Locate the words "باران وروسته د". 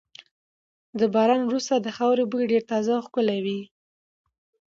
1.13-1.87